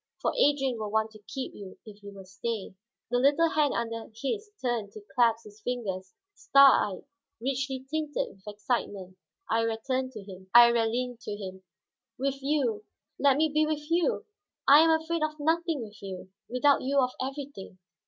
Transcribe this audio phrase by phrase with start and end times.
[0.19, 2.73] For Adrian will want to keep you, if you will stay."
[3.11, 7.03] The little hand under his turned to clasp his fingers; star eyed,
[7.39, 9.15] richly tinted with excitement,
[9.51, 9.77] Iría
[10.89, 11.63] leaned to him.
[12.17, 12.83] "With you,
[13.19, 14.25] let me be with you.
[14.67, 17.77] I am afraid of nothing with you, without you of everything.